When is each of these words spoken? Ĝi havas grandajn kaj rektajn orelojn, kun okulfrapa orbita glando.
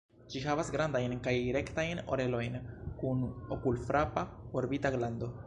Ĝi 0.33 0.39
havas 0.43 0.69
grandajn 0.75 1.13
kaj 1.27 1.33
rektajn 1.57 2.01
orelojn, 2.15 2.57
kun 3.03 3.23
okulfrapa 3.59 4.27
orbita 4.65 4.97
glando. 4.99 5.33